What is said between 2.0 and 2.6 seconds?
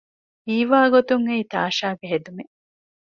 ހެދުމެއް